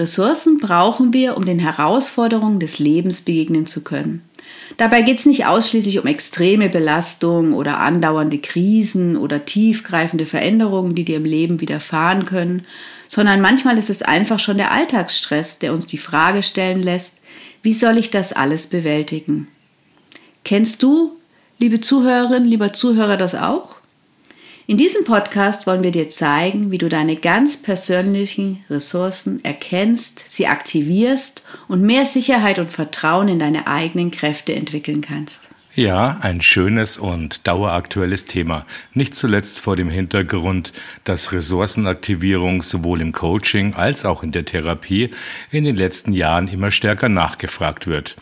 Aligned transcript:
Ressourcen 0.00 0.58
brauchen 0.58 1.12
wir, 1.12 1.36
um 1.36 1.44
den 1.44 1.60
Herausforderungen 1.60 2.58
des 2.58 2.78
Lebens 2.80 3.22
begegnen 3.22 3.66
zu 3.66 3.84
können. 3.84 4.22
Dabei 4.76 5.02
geht 5.02 5.18
es 5.18 5.26
nicht 5.26 5.46
ausschließlich 5.46 5.98
um 6.00 6.06
extreme 6.06 6.68
Belastung 6.68 7.52
oder 7.52 7.78
andauernde 7.78 8.38
Krisen 8.38 9.16
oder 9.16 9.44
tiefgreifende 9.44 10.26
Veränderungen, 10.26 10.94
die 10.94 11.04
dir 11.04 11.18
im 11.18 11.24
Leben 11.24 11.60
widerfahren 11.60 12.24
können, 12.24 12.64
sondern 13.06 13.40
manchmal 13.40 13.78
ist 13.78 13.90
es 13.90 14.02
einfach 14.02 14.38
schon 14.38 14.56
der 14.56 14.72
Alltagsstress, 14.72 15.58
der 15.58 15.72
uns 15.72 15.86
die 15.86 15.98
Frage 15.98 16.42
stellen 16.42 16.82
lässt, 16.82 17.20
wie 17.62 17.74
soll 17.74 17.98
ich 17.98 18.10
das 18.10 18.32
alles 18.32 18.68
bewältigen? 18.68 19.48
Kennst 20.44 20.82
du, 20.82 21.16
liebe 21.58 21.80
Zuhörerin, 21.80 22.44
lieber 22.44 22.72
Zuhörer, 22.72 23.16
das 23.16 23.34
auch? 23.34 23.79
In 24.70 24.76
diesem 24.76 25.02
Podcast 25.02 25.66
wollen 25.66 25.82
wir 25.82 25.90
dir 25.90 26.10
zeigen, 26.10 26.70
wie 26.70 26.78
du 26.78 26.88
deine 26.88 27.16
ganz 27.16 27.60
persönlichen 27.60 28.64
Ressourcen 28.70 29.44
erkennst, 29.44 30.22
sie 30.28 30.46
aktivierst 30.46 31.42
und 31.66 31.82
mehr 31.82 32.06
Sicherheit 32.06 32.60
und 32.60 32.70
Vertrauen 32.70 33.26
in 33.26 33.40
deine 33.40 33.66
eigenen 33.66 34.12
Kräfte 34.12 34.54
entwickeln 34.54 35.00
kannst. 35.00 35.48
Ja, 35.74 36.18
ein 36.20 36.40
schönes 36.40 36.98
und 36.98 37.48
daueraktuelles 37.48 38.26
Thema. 38.26 38.64
Nicht 38.94 39.16
zuletzt 39.16 39.58
vor 39.58 39.74
dem 39.74 39.90
Hintergrund, 39.90 40.70
dass 41.02 41.32
Ressourcenaktivierung 41.32 42.62
sowohl 42.62 43.00
im 43.00 43.10
Coaching 43.10 43.74
als 43.74 44.04
auch 44.04 44.22
in 44.22 44.30
der 44.30 44.44
Therapie 44.44 45.10
in 45.50 45.64
den 45.64 45.74
letzten 45.74 46.12
Jahren 46.12 46.46
immer 46.46 46.70
stärker 46.70 47.08
nachgefragt 47.08 47.88
wird. 47.88 48.14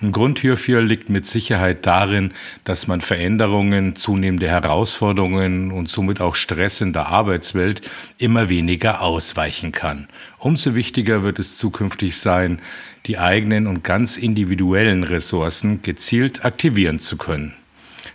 Ein 0.00 0.12
Grund 0.12 0.38
hierfür 0.38 0.80
liegt 0.80 1.08
mit 1.08 1.26
Sicherheit 1.26 1.84
darin, 1.84 2.32
dass 2.62 2.86
man 2.86 3.00
Veränderungen, 3.00 3.96
zunehmende 3.96 4.46
Herausforderungen 4.46 5.72
und 5.72 5.88
somit 5.88 6.20
auch 6.20 6.36
Stress 6.36 6.80
in 6.80 6.92
der 6.92 7.06
Arbeitswelt 7.06 7.80
immer 8.16 8.48
weniger 8.48 9.02
ausweichen 9.02 9.72
kann. 9.72 10.06
Umso 10.38 10.76
wichtiger 10.76 11.24
wird 11.24 11.40
es 11.40 11.58
zukünftig 11.58 12.16
sein, 12.16 12.60
die 13.06 13.18
eigenen 13.18 13.66
und 13.66 13.82
ganz 13.82 14.16
individuellen 14.16 15.02
Ressourcen 15.02 15.82
gezielt 15.82 16.44
aktivieren 16.44 17.00
zu 17.00 17.16
können. 17.16 17.57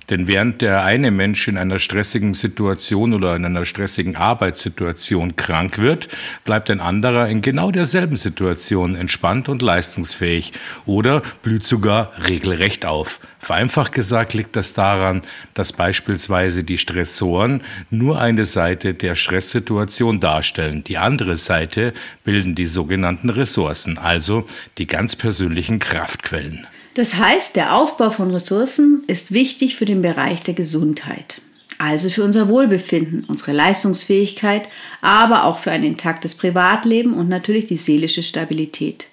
Denn 0.10 0.28
während 0.28 0.62
der 0.62 0.84
eine 0.84 1.12
Mensch 1.12 1.48
in 1.48 1.58
einer 1.58 1.80
stressigen 1.80 2.34
Situation 2.34 3.14
oder 3.14 3.36
in 3.36 3.46
einer 3.46 3.66
stressigen 3.66 4.16
Arbeitssituation 4.16 5.36
krank 5.36 5.78
wird, 5.78 6.10
bleibt 6.44 6.70
ein 6.70 6.80
anderer 6.80 7.28
in 7.28 7.42
genau 7.42 7.72
derselben 7.72 8.18
Situation 8.18 8.96
entspannt 8.96 9.50
und 9.50 9.62
leistungsfähig 9.62 10.52
oder 10.86 11.22
blüht 11.42 11.66
sogar 11.66 12.12
regelrecht 12.28 12.86
auf. 12.86 13.20
Vereinfacht 13.40 13.92
gesagt 13.92 14.34
liegt 14.34 14.56
das 14.56 14.74
daran, 14.74 15.22
dass 15.54 15.74
beispielsweise 15.74 16.64
die 16.64 16.78
Stressoren 16.78 17.62
nur 17.90 18.20
eine 18.20 18.46
Seite 18.46 18.94
der 18.94 19.16
Stresssituation 19.16 20.20
darstellen. 20.20 20.84
Die 20.86 20.98
andere 20.98 21.38
Seite 21.38 21.94
bilden 22.24 22.56
die 22.56 22.66
sogenannten 22.66 23.30
Ressourcen, 23.30 23.98
also 23.98 24.46
die 24.78 24.88
ganz 24.88 25.16
persönlichen 25.16 25.80
Kraftquellen. 25.80 26.68
Das 26.94 27.16
heißt, 27.16 27.56
der 27.56 27.76
Aufbau 27.76 28.12
von 28.12 28.32
Ressourcen 28.32 29.04
ist 29.08 29.32
wichtig 29.32 29.76
für 29.76 29.86
den 29.86 30.02
Bereich 30.02 30.44
der 30.44 30.54
Gesundheit, 30.54 31.42
also 31.80 32.10
für 32.10 32.24
unser 32.24 32.50
Wohlbefinden, 32.50 33.24
unsere 33.28 33.52
Leistungsfähigkeit, 33.52 34.70
aber 35.02 35.46
auch 35.46 35.58
für 35.58 35.72
ein 35.72 35.84
intaktes 35.84 36.36
Privatleben 36.36 37.14
und 37.14 37.30
natürlich 37.30 37.66
die 37.66 37.78
seelische 37.78 38.22
Stabilität. 38.22 39.08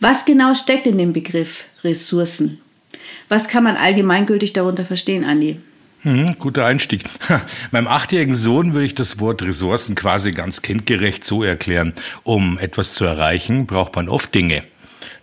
Was 0.00 0.24
genau 0.24 0.54
steckt 0.54 0.86
in 0.86 0.98
dem 0.98 1.12
Begriff 1.12 1.66
Ressourcen? 1.84 2.60
Was 3.28 3.48
kann 3.48 3.64
man 3.64 3.76
allgemeingültig 3.76 4.52
darunter 4.52 4.84
verstehen, 4.84 5.24
Andi? 5.24 5.58
Hm, 6.02 6.36
guter 6.38 6.64
Einstieg. 6.64 7.02
Meinem 7.72 7.88
achtjährigen 7.88 8.36
Sohn 8.36 8.72
würde 8.72 8.86
ich 8.86 8.94
das 8.94 9.18
Wort 9.18 9.42
Ressourcen 9.42 9.94
quasi 9.94 10.32
ganz 10.32 10.62
kindgerecht 10.62 11.24
so 11.24 11.42
erklären. 11.42 11.92
Um 12.22 12.58
etwas 12.58 12.94
zu 12.94 13.04
erreichen, 13.04 13.66
braucht 13.66 13.96
man 13.96 14.08
oft 14.08 14.34
Dinge. 14.34 14.62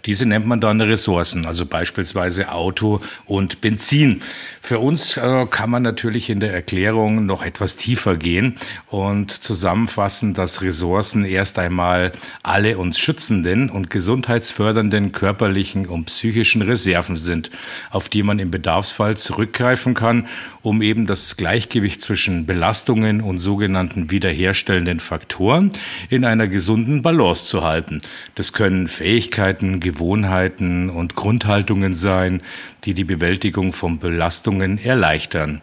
Diese 0.05 0.25
nennt 0.25 0.45
man 0.45 0.59
dann 0.59 0.81
Ressourcen, 0.81 1.45
also 1.45 1.65
beispielsweise 1.65 2.51
Auto 2.51 3.01
und 3.25 3.61
Benzin. 3.61 4.21
Für 4.61 4.79
uns 4.79 5.17
äh, 5.17 5.45
kann 5.49 5.69
man 5.69 5.83
natürlich 5.83 6.29
in 6.29 6.39
der 6.39 6.53
Erklärung 6.53 7.25
noch 7.25 7.43
etwas 7.43 7.75
tiefer 7.75 8.17
gehen 8.17 8.55
und 8.87 9.31
zusammenfassen, 9.31 10.33
dass 10.33 10.61
Ressourcen 10.61 11.25
erst 11.25 11.59
einmal 11.59 12.11
alle 12.43 12.77
uns 12.77 12.99
schützenden 12.99 13.69
und 13.69 13.89
gesundheitsfördernden 13.89 15.11
körperlichen 15.11 15.85
und 15.85 16.05
psychischen 16.05 16.61
Reserven 16.61 17.15
sind, 17.15 17.51
auf 17.89 18.09
die 18.09 18.23
man 18.23 18.39
im 18.39 18.51
Bedarfsfall 18.51 19.17
zurückgreifen 19.17 19.93
kann, 19.93 20.27
um 20.61 20.81
eben 20.81 21.05
das 21.05 21.37
Gleichgewicht 21.37 22.01
zwischen 22.01 22.45
Belastungen 22.45 23.21
und 23.21 23.39
sogenannten 23.39 24.11
wiederherstellenden 24.11 24.99
Faktoren 24.99 25.71
in 26.09 26.25
einer 26.25 26.47
gesunden 26.47 27.01
Balance 27.01 27.45
zu 27.45 27.63
halten. 27.63 28.01
Das 28.35 28.53
können 28.53 28.87
Fähigkeiten, 28.87 29.79
Gewohnheiten 29.95 30.89
und 30.89 31.15
Grundhaltungen 31.15 31.95
sein, 31.95 32.41
die 32.83 32.93
die 32.93 33.05
Bewältigung 33.05 33.71
von 33.71 33.97
Belastungen 33.97 34.77
erleichtern. 34.77 35.61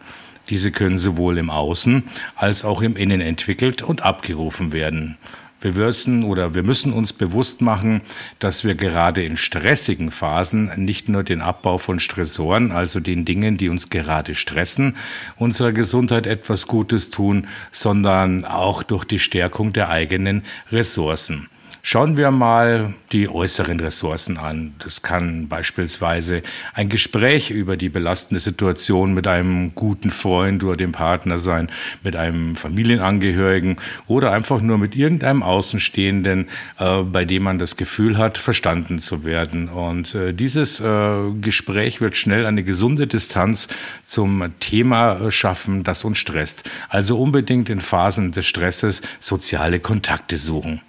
Diese 0.49 0.71
können 0.71 0.97
sowohl 0.97 1.37
im 1.37 1.49
Außen 1.49 2.03
als 2.35 2.65
auch 2.65 2.81
im 2.81 2.97
Innen 2.97 3.21
entwickelt 3.21 3.81
und 3.83 4.01
abgerufen 4.01 4.73
werden. 4.73 5.17
Wir 5.61 5.71
müssen 5.71 6.23
oder 6.25 6.55
wir 6.55 6.63
müssen 6.63 6.91
uns 6.91 7.13
bewusst 7.13 7.61
machen, 7.61 8.01
dass 8.39 8.65
wir 8.65 8.75
gerade 8.75 9.23
in 9.23 9.37
stressigen 9.37 10.11
Phasen 10.11 10.71
nicht 10.75 11.07
nur 11.07 11.23
den 11.23 11.41
Abbau 11.41 11.77
von 11.77 12.01
Stressoren, 12.01 12.73
also 12.73 12.99
den 12.99 13.23
Dingen, 13.23 13.55
die 13.55 13.69
uns 13.69 13.89
gerade 13.89 14.35
stressen, 14.35 14.97
unserer 15.37 15.71
Gesundheit 15.71 16.27
etwas 16.27 16.67
Gutes 16.67 17.11
tun, 17.11 17.47
sondern 17.71 18.43
auch 18.43 18.83
durch 18.83 19.05
die 19.05 19.19
Stärkung 19.19 19.71
der 19.71 19.89
eigenen 19.89 20.43
Ressourcen. 20.69 21.47
Schauen 21.85 22.15
wir 22.15 22.31
mal 22.31 22.93
die 23.11 23.27
äußeren 23.27 23.77
Ressourcen 23.81 24.37
an. 24.37 24.73
Das 24.79 25.01
kann 25.01 25.49
beispielsweise 25.49 26.41
ein 26.73 26.87
Gespräch 26.87 27.51
über 27.51 27.75
die 27.75 27.89
belastende 27.89 28.39
Situation 28.39 29.13
mit 29.13 29.27
einem 29.27 29.75
guten 29.75 30.09
Freund 30.09 30.63
oder 30.63 30.77
dem 30.77 30.93
Partner 30.93 31.37
sein, 31.37 31.67
mit 32.01 32.15
einem 32.15 32.55
Familienangehörigen 32.55 33.75
oder 34.07 34.31
einfach 34.31 34.61
nur 34.61 34.77
mit 34.77 34.95
irgendeinem 34.95 35.43
Außenstehenden, 35.43 36.47
äh, 36.79 37.03
bei 37.03 37.25
dem 37.25 37.43
man 37.43 37.59
das 37.59 37.75
Gefühl 37.75 38.17
hat, 38.17 38.37
verstanden 38.37 38.99
zu 38.99 39.25
werden. 39.25 39.67
Und 39.67 40.15
äh, 40.15 40.33
dieses 40.33 40.79
äh, 40.79 41.31
Gespräch 41.41 41.99
wird 41.99 42.15
schnell 42.15 42.45
eine 42.45 42.63
gesunde 42.63 43.07
Distanz 43.07 43.67
zum 44.05 44.53
Thema 44.61 45.29
schaffen, 45.29 45.83
das 45.83 46.05
uns 46.05 46.17
stresst. 46.17 46.63
Also 46.87 47.19
unbedingt 47.19 47.69
in 47.69 47.81
Phasen 47.81 48.31
des 48.31 48.45
Stresses 48.45 49.01
soziale 49.19 49.81
Kontakte 49.81 50.37
suchen. 50.37 50.79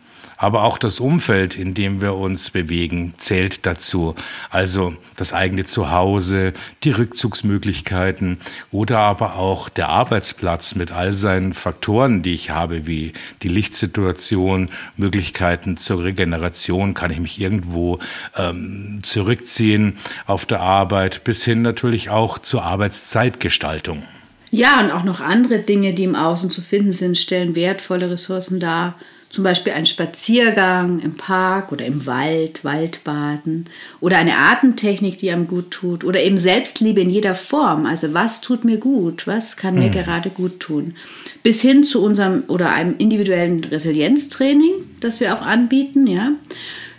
Aber 0.44 0.64
auch 0.64 0.76
das 0.76 1.00
Umfeld, 1.00 1.56
in 1.56 1.72
dem 1.72 2.02
wir 2.02 2.16
uns 2.16 2.50
bewegen, 2.50 3.14
zählt 3.16 3.64
dazu. 3.64 4.14
Also 4.50 4.94
das 5.16 5.32
eigene 5.32 5.64
Zuhause, 5.64 6.52
die 6.82 6.90
Rückzugsmöglichkeiten 6.90 8.36
oder 8.70 8.98
aber 8.98 9.36
auch 9.36 9.70
der 9.70 9.88
Arbeitsplatz 9.88 10.74
mit 10.74 10.92
all 10.92 11.14
seinen 11.14 11.54
Faktoren, 11.54 12.22
die 12.22 12.34
ich 12.34 12.50
habe, 12.50 12.86
wie 12.86 13.14
die 13.42 13.48
Lichtsituation, 13.48 14.68
Möglichkeiten 14.98 15.78
zur 15.78 16.04
Regeneration, 16.04 16.92
kann 16.92 17.10
ich 17.10 17.20
mich 17.20 17.40
irgendwo 17.40 17.98
ähm, 18.36 18.98
zurückziehen 19.02 19.96
auf 20.26 20.44
der 20.44 20.60
Arbeit, 20.60 21.24
bis 21.24 21.42
hin 21.42 21.62
natürlich 21.62 22.10
auch 22.10 22.38
zur 22.38 22.64
Arbeitszeitgestaltung. 22.64 24.02
Ja, 24.50 24.78
und 24.80 24.90
auch 24.90 25.04
noch 25.04 25.22
andere 25.22 25.60
Dinge, 25.60 25.94
die 25.94 26.04
im 26.04 26.14
Außen 26.14 26.50
zu 26.50 26.60
finden 26.60 26.92
sind, 26.92 27.16
stellen 27.16 27.56
wertvolle 27.56 28.10
Ressourcen 28.10 28.60
dar 28.60 28.96
zum 29.34 29.42
Beispiel 29.42 29.72
ein 29.72 29.84
Spaziergang 29.84 31.00
im 31.00 31.14
Park 31.14 31.72
oder 31.72 31.84
im 31.84 32.06
Wald, 32.06 32.64
Waldbaden 32.64 33.64
oder 34.00 34.16
eine 34.16 34.36
Atemtechnik, 34.36 35.18
die 35.18 35.32
einem 35.32 35.48
gut 35.48 35.72
tut 35.72 36.04
oder 36.04 36.22
eben 36.22 36.38
Selbstliebe 36.38 37.00
in 37.00 37.10
jeder 37.10 37.34
Form. 37.34 37.84
Also 37.84 38.14
was 38.14 38.40
tut 38.40 38.64
mir 38.64 38.78
gut, 38.78 39.26
was 39.26 39.56
kann 39.56 39.74
mir 39.74 39.88
mhm. 39.88 39.92
gerade 39.92 40.30
gut 40.30 40.60
tun. 40.60 40.94
Bis 41.42 41.60
hin 41.60 41.82
zu 41.82 42.00
unserem 42.00 42.44
oder 42.46 42.70
einem 42.70 42.94
individuellen 42.98 43.64
Resilienztraining, 43.64 44.72
das 45.00 45.18
wir 45.18 45.36
auch 45.36 45.42
anbieten, 45.42 46.06
ja. 46.06 46.30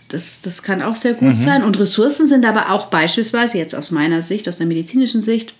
Das, 0.09 0.41
das 0.41 0.61
kann 0.61 0.83
auch 0.83 0.95
sehr 0.95 1.13
gut 1.13 1.29
mhm. 1.29 1.35
sein. 1.35 1.63
Und 1.63 1.79
Ressourcen 1.79 2.27
sind 2.27 2.45
aber 2.45 2.69
auch 2.71 2.87
beispielsweise 2.87 3.57
jetzt 3.57 3.73
aus 3.73 3.91
meiner 3.91 4.21
Sicht, 4.21 4.47
aus 4.47 4.57
der 4.57 4.67
medizinischen 4.67 5.21
Sicht, 5.21 5.55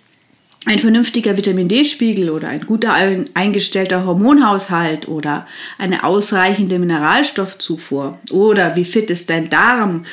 ein 0.65 0.79
vernünftiger 0.79 1.37
Vitamin 1.37 1.67
D-Spiegel 1.67 2.29
oder 2.29 2.47
ein 2.47 2.61
guter 2.61 2.93
eingestellter 3.33 4.05
Hormonhaushalt 4.05 5.07
oder 5.07 5.47
eine 5.77 6.03
ausreichende 6.03 6.79
Mineralstoffzufuhr 6.79 8.17
oder 8.31 8.75
wie 8.75 8.85
fit 8.85 9.11
ist 9.11 9.29
dein 9.29 9.49
Darm 9.49 10.05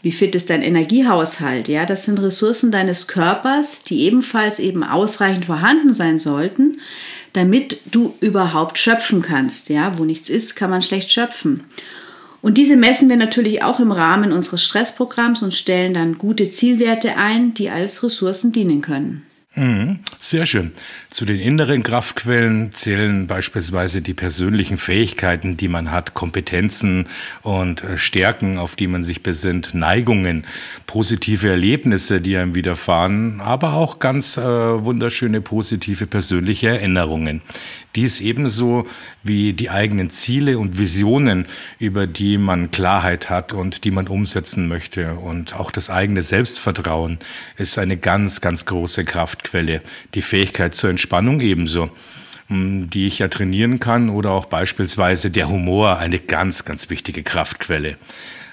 Wie 0.00 0.12
fit 0.12 0.36
ist 0.36 0.50
dein 0.50 0.62
Energiehaushalt? 0.62 1.66
Ja, 1.66 1.84
das 1.84 2.04
sind 2.04 2.22
Ressourcen 2.22 2.70
deines 2.70 3.08
Körpers, 3.08 3.82
die 3.82 4.02
ebenfalls 4.02 4.60
eben 4.60 4.84
ausreichend 4.84 5.46
vorhanden 5.46 5.92
sein 5.92 6.20
sollten, 6.20 6.80
damit 7.32 7.80
du 7.90 8.14
überhaupt 8.20 8.78
schöpfen 8.78 9.22
kannst. 9.22 9.68
Ja, 9.70 9.98
wo 9.98 10.04
nichts 10.04 10.30
ist, 10.30 10.54
kann 10.54 10.70
man 10.70 10.82
schlecht 10.82 11.10
schöpfen. 11.10 11.64
Und 12.40 12.56
diese 12.56 12.76
messen 12.76 13.08
wir 13.08 13.16
natürlich 13.16 13.64
auch 13.64 13.80
im 13.80 13.90
Rahmen 13.90 14.32
unseres 14.32 14.62
Stressprogramms 14.62 15.42
und 15.42 15.54
stellen 15.54 15.92
dann 15.94 16.16
gute 16.16 16.48
Zielwerte 16.50 17.16
ein, 17.16 17.52
die 17.52 17.68
als 17.68 18.04
Ressourcen 18.04 18.52
dienen 18.52 18.80
können. 18.80 19.27
Mhm, 19.58 19.98
sehr 20.20 20.46
schön. 20.46 20.70
Zu 21.10 21.24
den 21.24 21.40
inneren 21.40 21.82
Kraftquellen 21.82 22.70
zählen 22.70 23.26
beispielsweise 23.26 24.02
die 24.02 24.14
persönlichen 24.14 24.76
Fähigkeiten, 24.76 25.56
die 25.56 25.66
man 25.66 25.90
hat, 25.90 26.14
Kompetenzen 26.14 27.08
und 27.42 27.82
äh, 27.82 27.96
Stärken, 27.98 28.58
auf 28.58 28.76
die 28.76 28.86
man 28.86 29.02
sich 29.02 29.24
besinnt, 29.24 29.74
Neigungen, 29.74 30.46
positive 30.86 31.48
Erlebnisse, 31.48 32.20
die 32.20 32.36
einem 32.36 32.54
widerfahren, 32.54 33.40
aber 33.40 33.72
auch 33.72 33.98
ganz 33.98 34.36
äh, 34.36 34.42
wunderschöne 34.42 35.40
positive 35.40 36.06
persönliche 36.06 36.68
Erinnerungen. 36.68 37.42
Dies 37.94 38.20
ebenso 38.20 38.86
wie 39.22 39.52
die 39.52 39.70
eigenen 39.70 40.10
Ziele 40.10 40.58
und 40.58 40.78
Visionen, 40.78 41.46
über 41.78 42.06
die 42.06 42.38
man 42.38 42.70
Klarheit 42.70 43.30
hat 43.30 43.52
und 43.52 43.84
die 43.84 43.90
man 43.90 44.08
umsetzen 44.08 44.68
möchte. 44.68 45.14
Und 45.14 45.54
auch 45.54 45.70
das 45.70 45.90
eigene 45.90 46.22
Selbstvertrauen 46.22 47.18
ist 47.56 47.78
eine 47.78 47.96
ganz, 47.96 48.40
ganz 48.40 48.66
große 48.66 49.04
Kraftquelle. 49.04 49.82
Die 50.14 50.22
Fähigkeit 50.22 50.74
zur 50.74 50.90
Entspannung 50.90 51.40
ebenso 51.40 51.90
die 52.50 53.06
ich 53.06 53.18
ja 53.18 53.28
trainieren 53.28 53.78
kann 53.78 54.08
oder 54.08 54.30
auch 54.30 54.46
beispielsweise 54.46 55.30
der 55.30 55.50
Humor, 55.50 55.98
eine 55.98 56.18
ganz, 56.18 56.64
ganz 56.64 56.88
wichtige 56.88 57.22
Kraftquelle. 57.22 57.98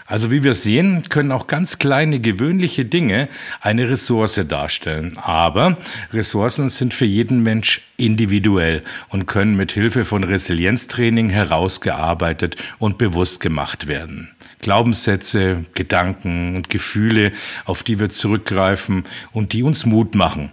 Also 0.07 0.29
wie 0.29 0.43
wir 0.43 0.53
sehen, 0.53 1.01
können 1.09 1.31
auch 1.31 1.47
ganz 1.47 1.79
kleine 1.79 2.19
gewöhnliche 2.19 2.85
Dinge 2.85 3.27
eine 3.59 3.89
Ressource 3.89 4.39
darstellen. 4.47 5.17
Aber 5.17 5.77
Ressourcen 6.13 6.69
sind 6.69 6.93
für 6.93 7.05
jeden 7.05 7.41
Mensch 7.41 7.81
individuell 7.97 8.83
und 9.09 9.25
können 9.25 9.55
mit 9.55 9.71
Hilfe 9.71 10.05
von 10.05 10.23
Resilienztraining 10.23 11.29
herausgearbeitet 11.29 12.55
und 12.77 12.99
bewusst 12.99 13.39
gemacht 13.39 13.87
werden. 13.87 14.29
Glaubenssätze, 14.59 15.65
Gedanken 15.73 16.55
und 16.55 16.69
Gefühle, 16.69 17.31
auf 17.65 17.81
die 17.81 17.99
wir 17.99 18.09
zurückgreifen 18.09 19.05
und 19.31 19.53
die 19.53 19.63
uns 19.63 19.87
Mut 19.87 20.13
machen. 20.13 20.51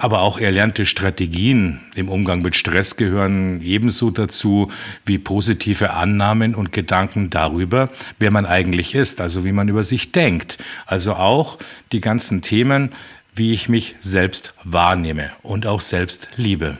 Aber 0.00 0.20
auch 0.20 0.38
erlernte 0.38 0.86
Strategien 0.86 1.80
im 1.96 2.08
Umgang 2.08 2.40
mit 2.40 2.54
Stress 2.54 2.94
gehören 2.94 3.60
ebenso 3.62 4.10
dazu 4.10 4.70
wie 5.04 5.18
positive 5.18 5.90
Annahmen 5.90 6.54
und 6.54 6.70
Gedanken 6.70 7.30
darüber, 7.30 7.88
wer 8.20 8.30
man 8.30 8.46
eigentlich 8.46 8.94
ist, 8.94 9.20
also 9.20 9.44
wie 9.44 9.50
man 9.50 9.66
über 9.66 9.82
sich 9.82 10.12
denkt. 10.12 10.58
Also 10.86 11.14
auch 11.14 11.58
die 11.90 12.00
ganzen 12.00 12.42
Themen, 12.42 12.90
wie 13.34 13.52
ich 13.52 13.68
mich 13.68 13.96
selbst 13.98 14.54
wahrnehme 14.62 15.32
und 15.42 15.66
auch 15.66 15.80
selbst 15.80 16.28
liebe. 16.36 16.78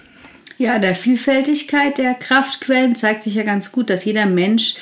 Ja, 0.56 0.79
der 0.79 0.94
Vielfältigkeit 0.94 1.99
der 1.99 2.14
Kraftquellen 2.14 2.94
zeigt 2.94 3.25
sich 3.25 3.35
ja 3.35 3.43
ganz 3.43 3.73
gut, 3.73 3.91
dass 3.91 4.05
jeder 4.05 4.26
Mensch 4.26 4.75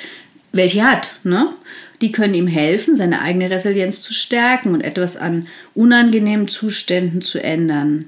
welche 0.51 0.83
hat. 0.83 1.15
Ne? 1.23 1.53
Die 2.01 2.11
können 2.11 2.35
ihm 2.35 2.47
helfen, 2.47 2.95
seine 2.95 3.21
eigene 3.21 3.49
Resilienz 3.49 4.03
zu 4.03 4.13
stärken 4.13 4.73
und 4.73 4.81
etwas 4.81 5.17
an 5.17 5.47
unangenehmen 5.73 6.47
Zuständen 6.47 7.21
zu 7.21 7.43
ändern. 7.43 8.05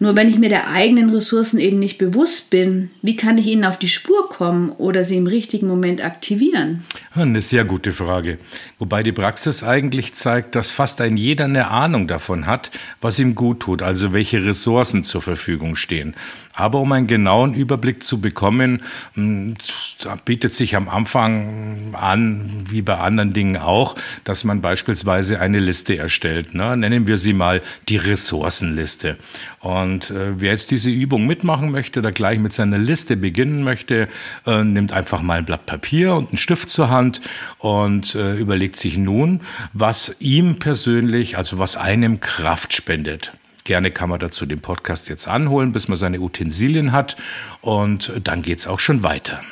Nur 0.00 0.14
wenn 0.14 0.28
ich 0.28 0.38
mir 0.38 0.48
der 0.48 0.70
eigenen 0.70 1.10
Ressourcen 1.10 1.58
eben 1.58 1.80
nicht 1.80 1.98
bewusst 1.98 2.50
bin, 2.50 2.90
wie 3.02 3.16
kann 3.16 3.36
ich 3.36 3.48
ihnen 3.48 3.64
auf 3.64 3.78
die 3.78 3.88
Spur 3.88 4.28
kommen 4.28 4.70
oder 4.70 5.02
sie 5.02 5.16
im 5.16 5.26
richtigen 5.26 5.66
Moment 5.66 6.04
aktivieren? 6.04 6.84
Eine 7.14 7.42
sehr 7.42 7.64
gute 7.64 7.90
Frage. 7.90 8.38
Wobei 8.78 9.02
die 9.02 9.12
Praxis 9.12 9.64
eigentlich 9.64 10.14
zeigt, 10.14 10.54
dass 10.54 10.70
fast 10.70 11.00
ein 11.00 11.16
jeder 11.16 11.46
eine 11.46 11.68
Ahnung 11.70 12.06
davon 12.06 12.46
hat, 12.46 12.70
was 13.00 13.18
ihm 13.18 13.34
gut 13.34 13.60
tut, 13.60 13.82
also 13.82 14.12
welche 14.12 14.44
Ressourcen 14.44 15.02
zur 15.02 15.20
Verfügung 15.20 15.74
stehen. 15.74 16.14
Aber 16.58 16.80
um 16.80 16.90
einen 16.90 17.06
genauen 17.06 17.54
Überblick 17.54 18.02
zu 18.02 18.20
bekommen, 18.20 18.82
hm, 19.14 19.54
bietet 20.24 20.54
sich 20.54 20.74
am 20.74 20.88
Anfang 20.88 21.94
an, 21.94 22.64
wie 22.68 22.82
bei 22.82 22.98
anderen 22.98 23.32
Dingen 23.32 23.56
auch, 23.56 23.94
dass 24.24 24.42
man 24.42 24.60
beispielsweise 24.60 25.40
eine 25.40 25.60
Liste 25.60 25.96
erstellt. 25.96 26.54
Ne? 26.54 26.76
Nennen 26.76 27.06
wir 27.06 27.16
sie 27.16 27.32
mal 27.32 27.62
die 27.88 27.96
Ressourcenliste. 27.96 29.18
Und 29.60 30.10
äh, 30.10 30.40
wer 30.40 30.50
jetzt 30.50 30.72
diese 30.72 30.90
Übung 30.90 31.26
mitmachen 31.26 31.70
möchte 31.70 32.00
oder 32.00 32.10
gleich 32.10 32.40
mit 32.40 32.52
seiner 32.52 32.78
Liste 32.78 33.16
beginnen 33.16 33.62
möchte, 33.62 34.08
äh, 34.44 34.64
nimmt 34.64 34.92
einfach 34.92 35.22
mal 35.22 35.38
ein 35.38 35.44
Blatt 35.44 35.64
Papier 35.64 36.16
und 36.16 36.30
einen 36.30 36.38
Stift 36.38 36.70
zur 36.70 36.90
Hand 36.90 37.20
und 37.58 38.16
äh, 38.16 38.34
überlegt 38.34 38.74
sich 38.74 38.98
nun, 38.98 39.42
was 39.72 40.16
ihm 40.18 40.58
persönlich, 40.58 41.38
also 41.38 41.60
was 41.60 41.76
einem 41.76 42.18
Kraft 42.18 42.72
spendet. 42.72 43.32
Gerne 43.68 43.90
kann 43.90 44.08
man 44.08 44.18
dazu 44.18 44.46
den 44.46 44.60
Podcast 44.60 45.10
jetzt 45.10 45.28
anholen, 45.28 45.72
bis 45.72 45.88
man 45.88 45.98
seine 45.98 46.20
Utensilien 46.20 46.92
hat 46.92 47.16
und 47.60 48.14
dann 48.24 48.40
geht's 48.40 48.66
auch 48.66 48.78
schon 48.78 49.02
weiter. 49.02 49.42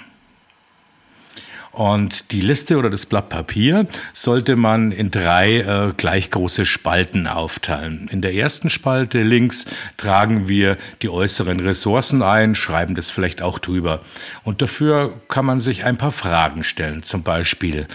Und 1.70 2.32
die 2.32 2.40
Liste 2.40 2.78
oder 2.78 2.88
das 2.88 3.04
Blatt 3.04 3.28
Papier 3.28 3.86
sollte 4.14 4.56
man 4.56 4.90
in 4.90 5.10
drei 5.10 5.58
äh, 5.58 5.92
gleich 5.94 6.30
große 6.30 6.64
Spalten 6.64 7.26
aufteilen. 7.26 8.08
In 8.10 8.22
der 8.22 8.32
ersten 8.32 8.70
Spalte 8.70 9.22
links 9.22 9.66
tragen 9.98 10.48
wir 10.48 10.78
die 11.02 11.10
äußeren 11.10 11.60
Ressourcen 11.60 12.22
ein, 12.22 12.54
schreiben 12.54 12.94
das 12.94 13.10
vielleicht 13.10 13.42
auch 13.42 13.58
drüber. 13.58 14.00
Und 14.44 14.62
dafür 14.62 15.20
kann 15.28 15.44
man 15.44 15.60
sich 15.60 15.84
ein 15.84 15.98
paar 15.98 16.12
Fragen 16.12 16.64
stellen. 16.64 17.02
Zum 17.02 17.22
Beispiel, 17.22 17.86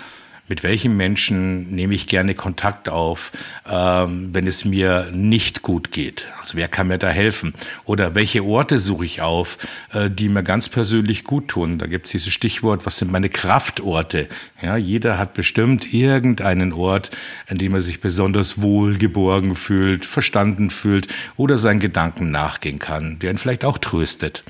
mit 0.52 0.64
welchen 0.64 0.98
Menschen 0.98 1.72
nehme 1.74 1.94
ich 1.94 2.08
gerne 2.08 2.36
Kontakt 2.36 2.90
auf, 2.90 3.32
ähm, 3.66 4.32
wenn 4.34 4.46
es 4.48 4.66
mir 4.66 5.10
nicht 5.14 5.62
gut 5.62 5.94
geht? 5.94 6.28
Also 6.42 6.58
wer 6.58 6.68
kann 6.68 6.90
mir 6.90 6.98
da 6.98 7.08
helfen? 7.08 7.54
Oder 7.86 8.16
welche 8.16 8.44
Orte 8.44 8.78
suche 8.78 9.06
ich 9.06 9.22
auf, 9.22 9.58
äh, 9.94 10.10
die 10.10 10.28
mir 10.28 10.44
ganz 10.44 10.68
persönlich 10.68 11.24
gut 11.24 11.48
tun? 11.48 11.78
Da 11.78 11.88
gibt 11.88 12.08
es 12.08 12.12
dieses 12.12 12.34
Stichwort, 12.34 12.86
was 12.86 12.98
sind 12.98 13.14
meine 13.14 13.30
Kraftorte? 13.30 14.28
Ja, 14.62 14.76
jeder 14.76 15.18
hat 15.18 15.36
bestimmt 15.36 15.94
irgendeinen 15.94 16.74
Ort, 16.74 17.12
an 17.48 17.58
dem 17.58 17.74
er 17.74 17.82
sich 17.82 18.02
besonders 18.02 18.62
wohl 18.62 18.98
geborgen 18.98 19.56
fühlt, 19.56 20.04
verstanden 20.04 20.70
fühlt 20.70 21.08
oder 21.38 21.56
seinen 21.56 21.80
Gedanken 21.80 22.30
nachgehen 22.30 22.78
kann, 22.78 23.20
der 23.20 23.32
ihn 23.32 23.38
vielleicht 23.38 23.64
auch 23.64 23.78
tröstet. 23.78 24.44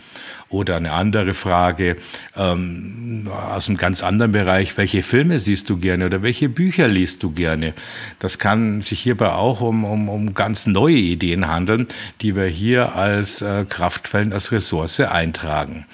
Oder 0.51 0.75
eine 0.75 0.91
andere 0.91 1.33
Frage 1.33 1.95
ähm, 2.35 3.29
aus 3.31 3.67
einem 3.67 3.77
ganz 3.77 4.03
anderen 4.03 4.33
Bereich, 4.33 4.77
welche 4.77 5.01
Filme 5.01 5.39
siehst 5.39 5.69
du 5.69 5.77
gerne 5.77 6.05
oder 6.05 6.23
welche 6.23 6.49
Bücher 6.49 6.87
liest 6.89 7.23
du 7.23 7.31
gerne? 7.31 7.73
Das 8.19 8.37
kann 8.37 8.81
sich 8.81 8.99
hierbei 8.99 9.31
auch 9.31 9.61
um, 9.61 9.85
um, 9.85 10.09
um 10.09 10.33
ganz 10.33 10.67
neue 10.67 10.97
Ideen 10.97 11.47
handeln, 11.47 11.87
die 12.21 12.35
wir 12.35 12.47
hier 12.47 12.95
als 12.95 13.41
äh, 13.41 13.65
Kraftquellen, 13.67 14.33
als 14.33 14.51
Ressource 14.51 14.99
eintragen. 14.99 15.85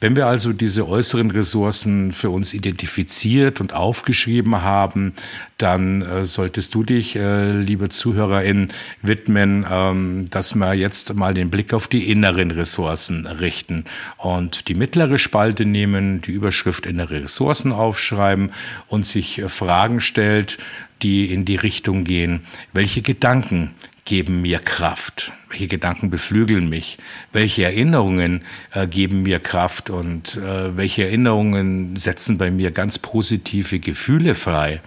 Wenn 0.00 0.14
wir 0.14 0.28
also 0.28 0.52
diese 0.52 0.86
äußeren 0.86 1.32
Ressourcen 1.32 2.12
für 2.12 2.30
uns 2.30 2.54
identifiziert 2.54 3.60
und 3.60 3.72
aufgeschrieben 3.72 4.62
haben, 4.62 5.12
dann 5.56 6.02
äh, 6.02 6.24
solltest 6.24 6.72
du 6.76 6.84
dich, 6.84 7.16
äh, 7.16 7.50
liebe 7.50 7.88
Zuhörerin, 7.88 8.68
widmen, 9.02 9.66
ähm, 9.68 10.26
dass 10.30 10.54
wir 10.54 10.74
jetzt 10.74 11.14
mal 11.14 11.34
den 11.34 11.50
Blick 11.50 11.74
auf 11.74 11.88
die 11.88 12.12
inneren 12.12 12.52
Ressourcen 12.52 13.26
richten 13.26 13.86
und 14.18 14.68
die 14.68 14.74
mittlere 14.74 15.18
Spalte 15.18 15.64
nehmen, 15.64 16.22
die 16.22 16.30
Überschrift 16.32 16.86
innere 16.86 17.24
Ressourcen 17.24 17.72
aufschreiben 17.72 18.52
und 18.86 19.04
sich 19.04 19.40
äh, 19.40 19.48
Fragen 19.48 20.00
stellt, 20.00 20.58
die 21.02 21.32
in 21.32 21.44
die 21.44 21.56
Richtung 21.56 22.04
gehen, 22.04 22.42
welche 22.72 23.02
Gedanken 23.02 23.74
geben 24.08 24.40
mir 24.40 24.58
Kraft? 24.58 25.32
Welche 25.50 25.68
Gedanken 25.68 26.08
beflügeln 26.08 26.70
mich? 26.70 26.96
Welche 27.30 27.64
Erinnerungen 27.64 28.42
äh, 28.72 28.86
geben 28.86 29.22
mir 29.22 29.38
Kraft 29.38 29.90
und 29.90 30.38
äh, 30.38 30.74
welche 30.78 31.04
Erinnerungen 31.04 31.94
setzen 31.96 32.38
bei 32.38 32.50
mir 32.50 32.70
ganz 32.70 32.98
positive 32.98 33.80
Gefühle 33.80 34.34
frei? 34.34 34.80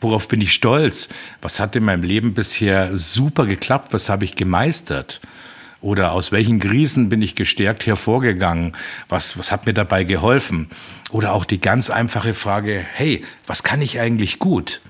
Worauf 0.00 0.28
bin 0.28 0.40
ich 0.40 0.54
stolz? 0.54 1.10
Was 1.42 1.60
hat 1.60 1.76
in 1.76 1.84
meinem 1.84 2.04
Leben 2.04 2.32
bisher 2.32 2.96
super 2.96 3.44
geklappt? 3.44 3.92
Was 3.92 4.08
habe 4.08 4.24
ich 4.24 4.34
gemeistert? 4.34 5.20
Oder 5.82 6.12
aus 6.12 6.32
welchen 6.32 6.58
Krisen 6.58 7.10
bin 7.10 7.20
ich 7.20 7.34
gestärkt 7.34 7.84
hervorgegangen? 7.84 8.72
Was, 9.10 9.38
was 9.38 9.52
hat 9.52 9.66
mir 9.66 9.74
dabei 9.74 10.04
geholfen? 10.04 10.70
Oder 11.10 11.34
auch 11.34 11.44
die 11.44 11.60
ganz 11.60 11.90
einfache 11.90 12.32
Frage, 12.32 12.82
hey, 12.94 13.24
was 13.46 13.62
kann 13.62 13.82
ich 13.82 14.00
eigentlich 14.00 14.38
gut? 14.38 14.80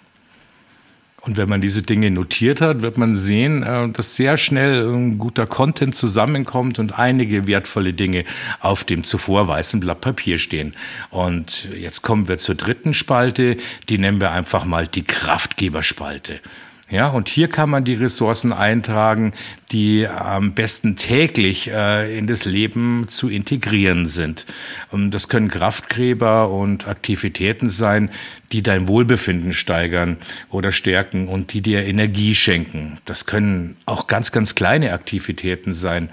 Und 1.26 1.38
wenn 1.38 1.48
man 1.48 1.60
diese 1.60 1.82
Dinge 1.82 2.10
notiert 2.10 2.60
hat, 2.60 2.82
wird 2.82 2.98
man 2.98 3.14
sehen, 3.14 3.62
äh, 3.62 3.88
dass 3.88 4.16
sehr 4.16 4.36
schnell 4.36 4.86
ein 4.86 5.18
guter 5.18 5.46
Content 5.46 5.94
zusammenkommt 5.94 6.78
und 6.78 6.98
einige 6.98 7.46
wertvolle 7.46 7.94
Dinge 7.94 8.24
auf 8.60 8.84
dem 8.84 9.04
zuvor 9.04 9.48
weißen 9.48 9.80
Blatt 9.80 10.00
Papier 10.02 10.38
stehen. 10.38 10.74
Und 11.10 11.68
jetzt 11.78 12.02
kommen 12.02 12.28
wir 12.28 12.38
zur 12.38 12.56
dritten 12.56 12.92
Spalte, 12.92 13.56
die 13.88 13.98
nennen 13.98 14.20
wir 14.20 14.32
einfach 14.32 14.64
mal 14.64 14.86
die 14.86 15.04
Kraftgeberspalte. 15.04 16.40
Ja, 16.94 17.08
und 17.08 17.28
hier 17.28 17.48
kann 17.48 17.70
man 17.70 17.82
die 17.82 17.94
Ressourcen 17.94 18.52
eintragen, 18.52 19.32
die 19.72 20.06
am 20.06 20.54
besten 20.54 20.94
täglich 20.94 21.68
äh, 21.68 22.16
in 22.16 22.28
das 22.28 22.44
Leben 22.44 23.06
zu 23.08 23.28
integrieren 23.28 24.06
sind. 24.06 24.46
Und 24.92 25.10
das 25.10 25.28
können 25.28 25.48
Kraftgräber 25.48 26.50
und 26.50 26.86
Aktivitäten 26.86 27.68
sein, 27.68 28.10
die 28.52 28.62
dein 28.62 28.86
Wohlbefinden 28.86 29.52
steigern 29.52 30.18
oder 30.50 30.70
stärken 30.70 31.26
und 31.26 31.52
die 31.52 31.62
dir 31.62 31.84
Energie 31.84 32.32
schenken. 32.36 33.00
Das 33.06 33.26
können 33.26 33.76
auch 33.86 34.06
ganz, 34.06 34.30
ganz 34.30 34.54
kleine 34.54 34.92
Aktivitäten 34.92 35.74
sein, 35.74 36.10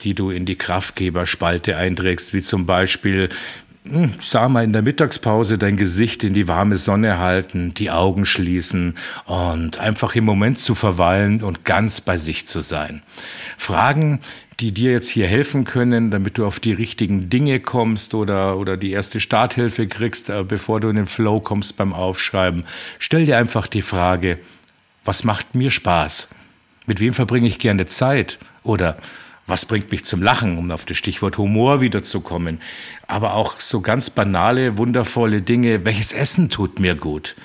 die 0.00 0.14
du 0.14 0.30
in 0.30 0.46
die 0.46 0.56
Kraftgeberspalte 0.56 1.76
einträgst, 1.76 2.32
wie 2.32 2.40
zum 2.40 2.64
Beispiel 2.64 3.28
sag 4.20 4.48
mal, 4.50 4.64
in 4.64 4.72
der 4.72 4.82
Mittagspause 4.82 5.58
dein 5.58 5.76
Gesicht 5.76 6.22
in 6.22 6.34
die 6.34 6.46
warme 6.46 6.76
Sonne 6.76 7.18
halten, 7.18 7.74
die 7.74 7.90
Augen 7.90 8.24
schließen 8.24 8.94
und 9.24 9.78
einfach 9.78 10.14
im 10.14 10.24
Moment 10.24 10.60
zu 10.60 10.74
verweilen 10.74 11.42
und 11.42 11.64
ganz 11.64 12.00
bei 12.00 12.16
sich 12.16 12.46
zu 12.46 12.60
sein. 12.60 13.02
Fragen, 13.58 14.20
die 14.60 14.72
dir 14.72 14.92
jetzt 14.92 15.08
hier 15.08 15.26
helfen 15.26 15.64
können, 15.64 16.10
damit 16.10 16.38
du 16.38 16.46
auf 16.46 16.60
die 16.60 16.72
richtigen 16.72 17.28
Dinge 17.28 17.58
kommst 17.58 18.14
oder, 18.14 18.56
oder 18.58 18.76
die 18.76 18.92
erste 18.92 19.18
Starthilfe 19.18 19.88
kriegst, 19.88 20.30
äh, 20.30 20.44
bevor 20.44 20.78
du 20.78 20.88
in 20.88 20.96
den 20.96 21.06
Flow 21.06 21.40
kommst 21.40 21.76
beim 21.76 21.92
Aufschreiben. 21.92 22.64
Stell 23.00 23.24
dir 23.24 23.38
einfach 23.38 23.66
die 23.66 23.82
Frage, 23.82 24.38
was 25.04 25.24
macht 25.24 25.56
mir 25.56 25.70
Spaß? 25.70 26.28
Mit 26.86 27.00
wem 27.00 27.12
verbringe 27.12 27.48
ich 27.48 27.58
gerne 27.58 27.86
Zeit? 27.86 28.38
Oder 28.62 28.98
was 29.46 29.66
bringt 29.66 29.90
mich 29.90 30.04
zum 30.04 30.22
Lachen, 30.22 30.58
um 30.58 30.70
auf 30.70 30.84
das 30.84 30.96
Stichwort 30.96 31.38
Humor 31.38 31.80
wiederzukommen. 31.80 32.60
Aber 33.06 33.34
auch 33.34 33.60
so 33.60 33.80
ganz 33.80 34.10
banale, 34.10 34.78
wundervolle 34.78 35.42
Dinge. 35.42 35.84
Welches 35.84 36.12
Essen 36.12 36.48
tut 36.48 36.78
mir 36.78 36.94
gut? 36.94 37.36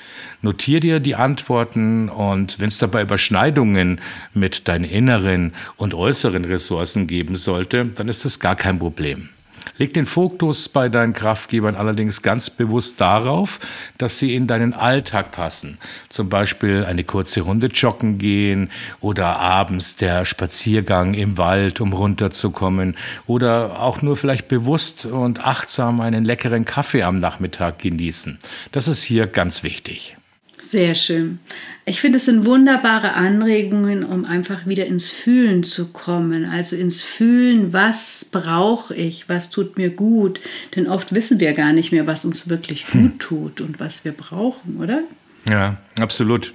Notier 0.41 0.79
dir 0.79 0.99
die 0.99 1.15
Antworten 1.15 2.09
und 2.09 2.59
wenn 2.59 2.69
es 2.69 2.77
dabei 2.77 3.01
Überschneidungen 3.01 3.99
mit 4.33 4.67
deinen 4.67 4.85
inneren 4.85 5.53
und 5.75 5.93
äußeren 5.93 6.45
Ressourcen 6.45 7.07
geben 7.07 7.35
sollte, 7.35 7.85
dann 7.85 8.07
ist 8.07 8.25
das 8.25 8.39
gar 8.39 8.55
kein 8.55 8.79
Problem. 8.79 9.29
Leg 9.77 9.93
den 9.93 10.05
Fokus 10.05 10.69
bei 10.69 10.89
deinen 10.89 11.13
Kraftgebern 11.13 11.75
allerdings 11.75 12.21
ganz 12.21 12.49
bewusst 12.49 12.99
darauf, 12.99 13.59
dass 13.97 14.19
sie 14.19 14.35
in 14.35 14.47
deinen 14.47 14.73
Alltag 14.73 15.31
passen. 15.31 15.77
Zum 16.09 16.29
Beispiel 16.29 16.83
eine 16.83 17.03
kurze 17.03 17.41
Runde 17.41 17.67
joggen 17.67 18.17
gehen 18.17 18.69
oder 18.99 19.39
abends 19.39 19.95
der 19.95 20.25
Spaziergang 20.25 21.13
im 21.13 21.37
Wald, 21.37 21.79
um 21.79 21.93
runterzukommen 21.93 22.95
oder 23.27 23.79
auch 23.81 24.01
nur 24.01 24.17
vielleicht 24.17 24.47
bewusst 24.47 25.05
und 25.05 25.45
achtsam 25.45 26.01
einen 26.01 26.25
leckeren 26.25 26.65
Kaffee 26.65 27.03
am 27.03 27.19
Nachmittag 27.19 27.79
genießen. 27.79 28.39
Das 28.71 28.87
ist 28.87 29.03
hier 29.03 29.27
ganz 29.27 29.63
wichtig. 29.63 30.16
Sehr 30.59 30.95
schön. 30.95 31.39
Ich 31.85 32.01
finde, 32.01 32.17
es 32.17 32.25
sind 32.25 32.45
wunderbare 32.45 33.13
Anregungen, 33.13 34.03
um 34.03 34.25
einfach 34.25 34.65
wieder 34.65 34.85
ins 34.85 35.07
Fühlen 35.07 35.63
zu 35.63 35.89
kommen. 35.89 36.45
Also 36.45 36.75
ins 36.75 37.01
Fühlen, 37.01 37.71
was 37.73 38.25
brauche 38.29 38.93
ich, 38.95 39.29
was 39.29 39.51
tut 39.51 39.77
mir 39.77 39.91
gut. 39.91 40.41
Denn 40.75 40.87
oft 40.87 41.13
wissen 41.13 41.39
wir 41.39 41.53
gar 41.53 41.73
nicht 41.73 41.91
mehr, 41.91 42.07
was 42.07 42.25
uns 42.25 42.49
wirklich 42.49 42.87
gut 42.87 42.93
hm. 42.93 43.19
tut 43.19 43.61
und 43.61 43.79
was 43.79 44.03
wir 44.03 44.11
brauchen, 44.11 44.77
oder? 44.77 45.03
Ja, 45.49 45.77
absolut. 45.97 46.51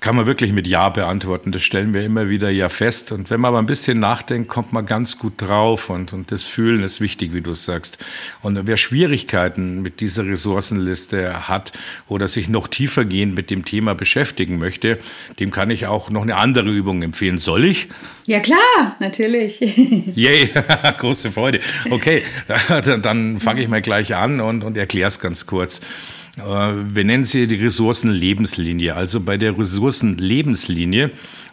Kann 0.00 0.16
man 0.16 0.24
wirklich 0.24 0.52
mit 0.52 0.66
Ja 0.66 0.88
beantworten. 0.88 1.52
Das 1.52 1.60
stellen 1.60 1.92
wir 1.92 2.02
immer 2.02 2.30
wieder 2.30 2.48
ja 2.48 2.70
fest. 2.70 3.12
Und 3.12 3.28
wenn 3.28 3.38
man 3.38 3.50
aber 3.50 3.58
ein 3.58 3.66
bisschen 3.66 4.00
nachdenkt, 4.00 4.48
kommt 4.48 4.72
man 4.72 4.86
ganz 4.86 5.18
gut 5.18 5.34
drauf. 5.36 5.90
Und, 5.90 6.14
und 6.14 6.32
das 6.32 6.46
Fühlen 6.46 6.82
ist 6.82 7.02
wichtig, 7.02 7.34
wie 7.34 7.42
du 7.42 7.52
sagst. 7.52 7.98
Und 8.40 8.66
wer 8.66 8.78
Schwierigkeiten 8.78 9.82
mit 9.82 10.00
dieser 10.00 10.26
Ressourcenliste 10.26 11.48
hat 11.48 11.72
oder 12.08 12.28
sich 12.28 12.48
noch 12.48 12.66
tiefer 12.68 13.04
gehend 13.04 13.34
mit 13.34 13.50
dem 13.50 13.66
Thema 13.66 13.94
beschäftigen 13.94 14.58
möchte, 14.58 14.98
dem 15.38 15.50
kann 15.50 15.70
ich 15.70 15.86
auch 15.86 16.08
noch 16.08 16.22
eine 16.22 16.36
andere 16.36 16.70
Übung 16.70 17.02
empfehlen. 17.02 17.38
Soll 17.38 17.66
ich? 17.66 17.88
Ja, 18.26 18.40
klar, 18.40 18.96
natürlich. 19.00 19.60
Yay, 20.16 20.48
große 20.98 21.30
Freude. 21.30 21.60
Okay, 21.90 22.22
dann 23.02 23.38
fange 23.38 23.60
ich 23.60 23.68
mal 23.68 23.82
gleich 23.82 24.14
an 24.14 24.40
und, 24.40 24.64
und 24.64 24.78
erkläre 24.78 25.08
es 25.08 25.20
ganz 25.20 25.46
kurz. 25.46 25.82
Äh, 26.36 26.42
wir 26.42 27.04
nennen 27.04 27.24
sie 27.24 27.46
die 27.46 27.56
Ressourcenlebenslinie. 27.56 28.94
Also 28.94 29.20
bei 29.20 29.36
der 29.36 29.58
Ressourcenlebenslinie 29.58 31.10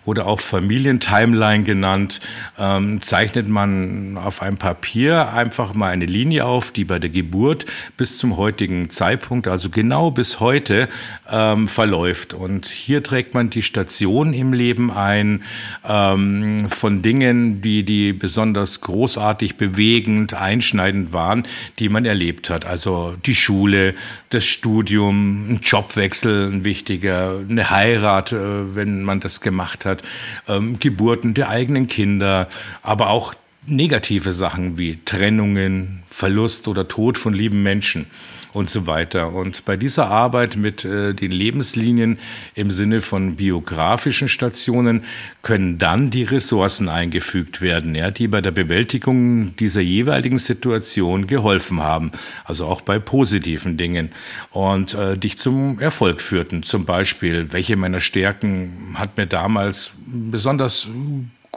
oder 0.07 0.25
auch 0.25 0.39
Familientimeline 0.39 1.65
genannt, 1.65 2.22
ähm, 2.57 3.01
zeichnet 3.01 3.50
man 3.50 4.17
auf 4.17 4.41
einem 4.41 4.55
Papier 4.55 5.34
einfach 5.34 5.74
mal 5.74 5.89
eine 5.89 6.05
Linie 6.05 6.46
auf, 6.46 6.72
die 6.72 6.86
bei 6.86 6.98
der 6.98 7.10
Geburt 7.10 7.65
bis 7.98 8.17
zum 8.17 8.38
heutigen 8.38 8.89
Zeitpunkt, 8.89 9.50
also 9.50 9.69
genau 9.69 10.10
bis 10.10 10.39
heute, 10.39 10.88
ähm, 11.29 11.67
verläuft. 11.67 12.34
Und 12.34 12.67
hier 12.67 13.03
trägt 13.03 13.34
man 13.34 13.50
die 13.50 13.62
Station 13.62 14.34
im 14.34 14.53
Leben 14.53 14.91
ein 14.91 15.43
ähm, 15.86 16.69
von 16.69 17.01
Dingen, 17.01 17.62
die, 17.62 17.84
die 17.84 18.13
besonders 18.13 18.79
großartig, 18.79 19.57
bewegend, 19.57 20.34
einschneidend 20.34 21.12
waren, 21.12 21.43
die 21.79 21.89
man 21.89 22.05
erlebt 22.05 22.50
hat. 22.50 22.63
Also 22.63 23.17
die 23.25 23.36
Schule, 23.36 23.93
das 24.29 24.46
Studium, 24.46 24.66
ein 25.09 25.59
Jobwechsel, 25.63 26.51
ein 26.51 26.63
wichtiger, 26.63 27.39
eine 27.50 27.69
Heirat, 27.69 28.31
äh, 28.31 28.75
wenn 28.75 29.03
man 29.03 29.19
das 29.19 29.41
gemacht 29.41 29.86
hat 29.86 29.88
hat, 29.88 30.03
ähm, 30.47 30.79
Geburten 30.79 31.33
der 31.33 31.50
eigenen 31.50 31.88
Kinder, 31.88 32.47
aber 32.83 33.09
auch 33.09 33.33
negative 33.67 34.31
Sachen 34.31 34.77
wie 34.77 35.00
Trennungen, 35.03 36.03
Verlust 36.07 36.67
oder 36.67 36.88
Tod 36.88 37.17
von 37.17 37.33
lieben 37.33 37.63
Menschen 37.63 38.07
und 38.53 38.69
so 38.69 38.88
weiter. 38.88 39.33
Und 39.33 39.65
bei 39.65 39.77
dieser 39.77 40.07
Arbeit 40.07 40.57
mit 40.57 40.83
äh, 40.83 41.13
den 41.13 41.31
Lebenslinien 41.31 42.17
im 42.55 42.71
Sinne 42.71 43.01
von 43.01 43.36
biografischen 43.36 44.27
Stationen 44.27 45.03
können 45.41 45.77
dann 45.77 46.09
die 46.09 46.24
Ressourcen 46.24 46.89
eingefügt 46.89 47.62
werden, 47.62 47.93
ja, 47.93 48.09
die 48.09 48.27
bei 48.27 48.41
der 48.41 48.51
Bewältigung 48.51 49.55
dieser 49.57 49.81
jeweiligen 49.81 50.39
Situation 50.39 51.27
geholfen 51.27 51.81
haben. 51.81 52.12
Also 52.45 52.65
auch 52.65 52.81
bei 52.81 53.00
positiven 53.00 53.77
Dingen 53.77 54.09
und 54.51 54.93
äh, 54.93 55.17
dich 55.17 55.38
zum 55.38 55.79
Erfolg 55.79 56.21
führten. 56.21 56.63
Zum 56.63 56.86
Beispiel, 56.86 57.51
welche 57.51 57.75
meiner 57.75 58.00
Stärken 58.00 58.95
hat 58.95 59.17
mir 59.17 59.27
damals 59.27 59.93
besonders 60.05 60.88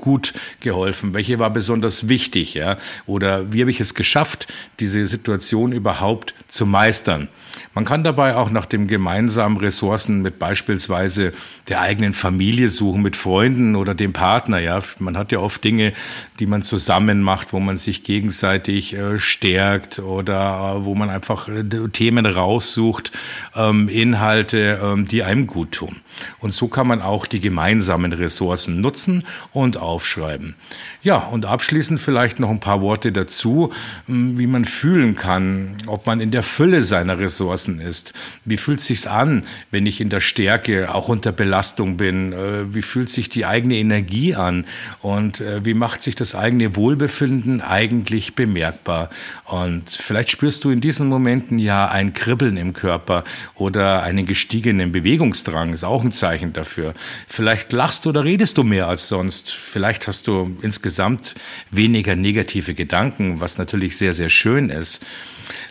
gut 0.01 0.33
geholfen? 0.61 1.15
Welche 1.15 1.39
war 1.39 1.51
besonders 1.51 2.09
wichtig? 2.09 2.55
Ja? 2.55 2.79
Oder 3.07 3.53
wie 3.53 3.61
habe 3.61 3.71
ich 3.71 3.81
es 3.81 3.95
geschafft, 3.95 4.53
diese 4.81 5.07
Situation 5.07 5.73
überhaupt 5.73 6.35
zu 6.49 6.67
meistern? 6.67 7.29
Man 7.75 7.85
kann 7.85 8.03
dabei 8.03 8.35
auch 8.35 8.51
nach 8.51 8.67
dem 8.67 8.89
gemeinsamen 8.89 9.57
Ressourcen 9.57 10.23
mit 10.23 10.39
beispielsweise 10.39 11.33
der 11.69 11.81
eigenen 11.81 12.15
Familie 12.15 12.69
suchen, 12.69 13.03
mit 13.03 13.17
Freunden 13.17 13.77
oder 13.77 13.95
dem 13.95 14.13
Partner. 14.13 14.59
Ja, 14.59 14.81
man 14.99 15.17
hat 15.17 15.31
ja 15.31 15.39
oft 15.39 15.63
Dinge, 15.63 15.93
die 16.41 16.47
man 16.47 16.63
zusammen 16.63 17.23
macht, 17.23 17.53
wo 17.53 17.61
man 17.61 17.79
sich 17.79 18.03
gegenseitig 18.03 18.95
äh, 18.95 19.19
stärkt 19.19 20.01
oder 20.01 20.77
äh, 20.79 20.85
wo 20.85 20.95
man 20.95 21.11
einfach 21.11 21.49
äh, 21.49 21.63
Themen 21.93 22.27
raussucht, 22.27 23.13
ähm, 23.55 23.89
Inhalte, 23.89 24.81
ähm, 24.83 25.07
die 25.07 25.23
einem 25.23 25.47
gut 25.47 25.73
tun. 25.73 26.01
Und 26.41 26.55
so 26.55 26.69
kann 26.69 26.87
man 26.87 27.03
auch 27.03 27.27
die 27.27 27.41
gemeinsamen 27.41 28.13
Ressourcen 28.13 28.81
nutzen 28.81 29.25
und 29.53 29.77
aufschreiben. 29.91 30.55
Ja, 31.03 31.19
und 31.19 31.47
abschließend 31.47 32.01
vielleicht 32.01 32.41
noch 32.41 32.51
ein 32.51 32.61
paar 32.61 32.81
Worte 32.81 33.13
dazu, 33.13 33.73
hm, 34.07 34.39
wie 34.39 34.47
man 34.47 34.65
fühlen 34.65 35.17
kann, 35.17 35.77
ob 35.87 36.07
man 36.07 36.21
in 36.21 36.31
der 36.31 36.43
Fülle 36.43 36.83
seiner 36.83 37.19
Ressourcen 37.19 37.81
ist. 37.81 38.15
Wie 38.45 38.57
fühlt 38.57 38.81
sich's 38.81 39.07
an, 39.07 39.45
wenn 39.71 39.87
ich 39.87 40.01
in 40.01 40.11
der 40.11 40.21
Stärke 40.21 40.95
auch 40.95 41.09
unter 41.09 41.33
Belastung 41.33 41.97
bin? 41.97 42.33
Äh, 42.33 42.75
wie 42.75 42.83
fühlt 42.83 43.11
sich 43.11 43.29
die 43.29 43.45
eigene 43.45 43.77
Energie 43.77 44.35
an? 44.35 44.65
Und 45.01 45.41
äh, 45.41 45.65
wie 45.65 45.75
macht 45.75 46.03
sich 46.03 46.15
das 46.15 46.35
eigene 46.35 46.77
Wohlbefinden 46.77 47.61
eigentlich 47.61 48.35
bemerkbar? 48.35 49.11
Und 49.45 49.91
vielleicht 49.91 50.31
spürst 50.31 50.65
du 50.65 50.71
in 50.71 50.81
diesen 50.81 51.09
Momenten 51.09 51.59
ja 51.59 51.89
ein 51.89 52.13
Kribbeln 52.13 52.57
im 52.57 52.73
Körper 52.73 53.25
oder 53.57 54.03
einen 54.03 54.27
gestiegenen 54.27 54.93
Bewegungsdrang, 54.93 55.73
ist 55.73 55.85
auch 55.85 56.05
ein 56.05 56.13
Zeichen 56.13 56.53
dafür. 56.53 56.95
Vielleicht 57.27 57.73
lachst 57.73 58.05
du 58.05 58.11
oder 58.11 58.25
redest 58.25 58.57
du 58.59 58.63
mehr 58.63 58.87
als 58.87 59.09
sonst. 59.09 59.51
Vielleicht 59.51 59.80
hast 60.07 60.27
du 60.27 60.57
insgesamt 60.63 61.35
weniger 61.71 62.17
negative 62.17 62.75
Gedanken, 62.75 63.41
was 63.41 63.59
natürlich 63.59 63.97
sehr, 63.97 64.15
sehr 64.15 64.29
schön 64.29 64.71
ist. 64.71 65.05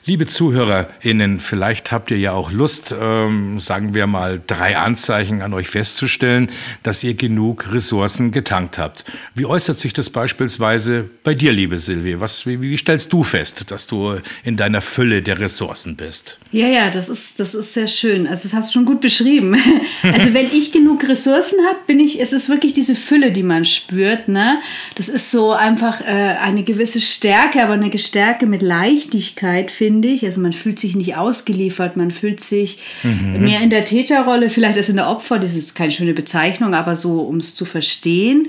Liebe 0.10 0.26
ZuhörerInnen, 0.26 1.40
vielleicht 1.40 1.92
habt 1.92 2.10
ihr 2.10 2.18
ja 2.18 2.32
auch 2.32 2.52
Lust, 2.52 2.96
ähm, 3.00 3.60
sagen 3.60 3.94
wir 3.94 4.08
mal, 4.08 4.42
drei 4.48 4.76
Anzeichen 4.76 5.44
an 5.44 5.54
euch 5.54 5.68
festzustellen, 5.68 6.50
dass 6.82 7.04
ihr 7.04 7.14
genug 7.14 7.72
Ressourcen 7.72 8.32
getankt 8.32 8.80
habt. 8.80 9.06
Wie 9.36 9.46
äußert 9.46 9.78
sich 9.78 9.94
das 9.94 10.10
beispielsweise 10.10 11.08
bei 11.24 11.36
dir, 11.36 11.52
liebe 11.52 11.78
Silvie? 11.78 12.20
Was, 12.20 12.48
wie, 12.48 12.60
wie 12.60 12.76
stellst 12.76 13.14
du 13.14 13.22
fest, 13.22 13.70
dass 13.70 13.86
du 13.86 14.16
in 14.44 14.58
deiner 14.58 14.82
Fülle 14.82 15.22
der 15.22 15.40
Ressourcen 15.40 15.96
bist? 15.96 16.40
Ja, 16.52 16.66
ja, 16.66 16.90
das 16.90 17.08
ist, 17.08 17.40
das 17.40 17.54
ist 17.54 17.76
sehr 17.76 17.88
schön. 17.88 18.26
Also 18.26 18.50
das 18.50 18.56
hast 18.56 18.70
du 18.70 18.74
schon 18.80 18.86
gut 18.86 19.02
beschrieben. 19.02 19.56
Also 20.02 20.34
wenn 20.34 20.46
ich 20.46 20.72
genug 20.72 21.08
Ressourcen 21.08 21.60
habe, 21.68 21.80
bin 21.86 22.00
ich, 22.00 22.22
es 22.22 22.32
ist 22.32 22.48
wirklich 22.48 22.72
diese 22.72 22.96
Fülle, 22.96 23.32
die 23.32 23.44
man 23.44 23.66
spürt. 23.66 24.30
Ne? 24.30 24.60
Das 24.96 25.10
ist 25.10 25.30
so 25.30 25.52
einfach 25.52 26.02
äh, 26.02 26.06
eine 26.06 26.64
gewisse 26.64 27.02
Stärke, 27.02 27.62
aber 27.62 27.74
eine 27.74 27.96
Stärke 27.98 28.46
mit 28.46 28.62
Leichtigkeit, 28.62 29.72
finde 29.72 29.99
finde 30.00 30.16
ich. 30.16 30.26
Also 30.26 30.40
man 30.40 30.54
fühlt 30.54 30.80
sich 30.80 30.96
nicht 30.96 31.18
ausgeliefert, 31.18 31.98
man 31.98 32.12
fühlt 32.12 32.40
sich 32.40 32.80
mhm. 33.04 33.44
mehr 33.44 33.62
in 33.62 33.70
der 33.70 33.84
Täterrolle, 33.84 34.50
vielleicht 34.50 34.78
als 34.78 34.90
in 34.90 34.96
der 34.96 35.10
Opfer. 35.10 35.40
Das 35.40 35.56
ist 35.56 35.76
keine 35.76 35.92
schöne 35.92 36.14
Bezeichnung, 36.14 36.74
aber 36.74 36.96
so, 36.96 37.20
um 37.20 37.38
es 37.38 37.54
zu 37.54 37.66
verstehen. 37.66 38.48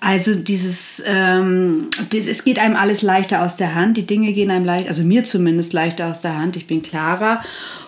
Also 0.00 0.34
dieses, 0.34 1.02
ähm, 1.06 1.88
das, 2.10 2.26
es 2.26 2.44
geht 2.44 2.58
einem 2.58 2.76
alles 2.76 3.02
leichter 3.02 3.44
aus 3.44 3.56
der 3.56 3.74
Hand, 3.74 3.96
die 3.96 4.06
Dinge 4.06 4.32
gehen 4.32 4.50
einem 4.50 4.64
leicht, 4.64 4.88
also 4.88 5.02
mir 5.02 5.24
zumindest 5.24 5.72
leichter 5.72 6.08
aus 6.08 6.20
der 6.20 6.36
Hand, 6.36 6.56
ich 6.56 6.66
bin 6.66 6.82
klarer. 6.82 7.42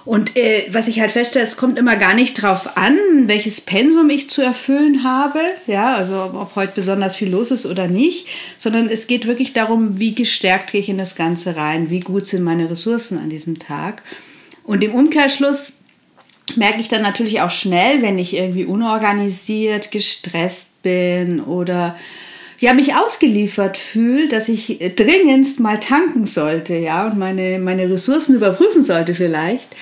Und 0.04 0.37
äh, 0.37 0.66
was 0.70 0.87
ich 0.87 1.00
halt 1.00 1.11
feststelle, 1.11 1.44
es 1.44 1.56
kommt 1.56 1.78
immer 1.78 1.96
gar 1.96 2.12
nicht 2.14 2.42
drauf 2.42 2.76
an, 2.76 2.99
welches 3.25 3.62
Pensum 3.62 4.11
ich 4.11 4.28
zu 4.28 4.42
erfüllen 4.42 5.02
habe, 5.02 5.40
ja, 5.66 5.94
also 5.94 6.30
ob 6.34 6.56
heute 6.56 6.73
besonders 6.75 7.16
viel 7.16 7.30
los 7.30 7.50
ist 7.50 7.64
oder 7.64 7.87
nicht, 7.87 8.26
sondern 8.58 8.90
es 8.90 9.06
geht 9.06 9.26
wirklich 9.26 9.54
darum, 9.54 9.99
wie 9.99 10.14
gestärkt 10.14 10.73
gehe 10.73 10.82
ich 10.82 10.90
in 10.90 10.99
das 10.99 11.14
Ganze 11.14 11.56
rein, 11.56 11.88
wie 11.88 12.00
gut 12.00 12.26
sind 12.26 12.42
meine 12.42 12.70
Ressourcen 12.70 13.16
an 13.16 13.30
diesem 13.30 13.58
Tag. 13.58 14.02
Und 14.62 14.84
im 14.84 14.94
Umkehrschluss 14.94 15.75
merke 16.56 16.80
ich 16.80 16.88
dann 16.88 17.02
natürlich 17.02 17.40
auch 17.40 17.50
schnell, 17.50 18.02
wenn 18.02 18.18
ich 18.18 18.37
irgendwie 18.37 18.66
unorganisiert, 18.66 19.90
gestresst 19.90 20.82
bin 20.82 21.40
oder 21.40 21.96
ja, 22.64 22.73
mich 22.73 22.94
ausgeliefert 22.94 23.76
fühle, 23.76 24.26
dass 24.26 24.49
ich 24.49 24.78
dringendst 24.97 25.61
mal 25.61 25.78
tanken 25.78 26.25
sollte, 26.25 26.75
ja, 26.75 27.06
und 27.06 27.18
meine, 27.18 27.59
meine 27.59 27.90
Ressourcen 27.90 28.37
überprüfen 28.37 28.80
sollte 28.80 29.14
vielleicht. 29.14 29.76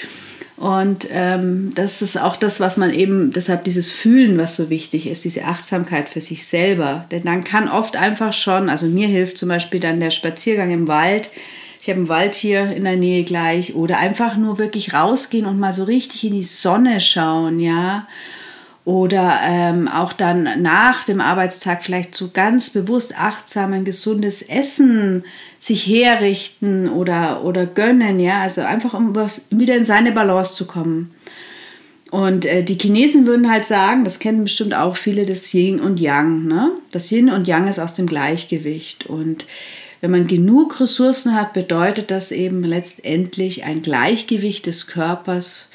Und 0.56 1.06
ähm, 1.12 1.72
das 1.76 2.02
ist 2.02 2.20
auch 2.20 2.34
das, 2.34 2.58
was 2.58 2.76
man 2.76 2.92
eben, 2.92 3.32
deshalb 3.32 3.62
dieses 3.62 3.92
Fühlen, 3.92 4.36
was 4.36 4.56
so 4.56 4.68
wichtig 4.68 5.06
ist, 5.06 5.24
diese 5.24 5.44
Achtsamkeit 5.44 6.08
für 6.08 6.20
sich 6.20 6.44
selber. 6.44 7.06
Denn 7.12 7.22
dann 7.22 7.44
kann 7.44 7.68
oft 7.68 7.94
einfach 7.94 8.32
schon, 8.32 8.68
also 8.68 8.86
mir 8.86 9.06
hilft 9.06 9.38
zum 9.38 9.48
Beispiel 9.48 9.78
dann 9.78 10.00
der 10.00 10.10
Spaziergang 10.10 10.72
im 10.72 10.88
Wald, 10.88 11.30
ich 11.80 11.88
habe 11.88 11.98
einen 11.98 12.08
Wald 12.08 12.34
hier 12.34 12.72
in 12.74 12.82
der 12.82 12.96
Nähe 12.96 13.22
gleich 13.22 13.76
oder 13.76 13.98
einfach 13.98 14.36
nur 14.36 14.58
wirklich 14.58 14.92
rausgehen 14.92 15.46
und 15.46 15.58
mal 15.58 15.72
so 15.72 15.84
richtig 15.84 16.24
in 16.24 16.32
die 16.32 16.42
Sonne 16.42 17.00
schauen, 17.00 17.60
ja. 17.60 18.08
Oder 18.84 19.38
ähm, 19.44 19.86
auch 19.86 20.12
dann 20.12 20.60
nach 20.60 21.04
dem 21.04 21.20
Arbeitstag 21.20 21.84
vielleicht 21.84 22.16
so 22.16 22.30
ganz 22.32 22.70
bewusst 22.70 23.16
achtsam 23.16 23.72
ein 23.74 23.84
gesundes 23.84 24.42
Essen 24.42 25.24
sich 25.60 25.86
herrichten 25.86 26.88
oder, 26.88 27.44
oder 27.44 27.64
gönnen, 27.66 28.18
ja. 28.18 28.40
Also 28.40 28.62
einfach 28.62 28.94
um 28.94 29.14
was, 29.14 29.46
wieder 29.50 29.76
in 29.76 29.84
seine 29.84 30.10
Balance 30.10 30.56
zu 30.56 30.66
kommen. 30.66 31.14
Und 32.10 32.44
äh, 32.44 32.62
die 32.62 32.76
Chinesen 32.76 33.26
würden 33.26 33.50
halt 33.50 33.64
sagen, 33.64 34.04
das 34.04 34.18
kennen 34.18 34.42
bestimmt 34.42 34.74
auch 34.74 34.96
viele, 34.96 35.24
das 35.24 35.54
Yin 35.54 35.80
und 35.80 35.98
Yang. 35.98 36.46
Ne? 36.46 36.72
Das 36.90 37.10
Yin 37.10 37.30
und 37.30 37.46
Yang 37.46 37.68
ist 37.68 37.78
aus 37.78 37.94
dem 37.94 38.06
Gleichgewicht. 38.06 39.06
Und 39.06 39.46
wenn 40.02 40.10
man 40.10 40.26
genug 40.26 40.78
Ressourcen 40.78 41.34
hat, 41.34 41.54
bedeutet 41.54 42.10
das 42.10 42.30
eben 42.30 42.64
letztendlich 42.64 43.64
ein 43.64 43.80
Gleichgewicht 43.80 44.66
des 44.66 44.88
Körpers, 44.88 45.70